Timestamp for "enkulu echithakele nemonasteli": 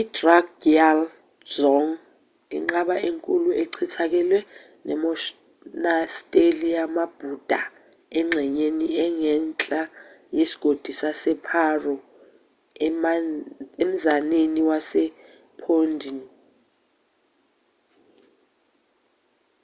3.08-6.66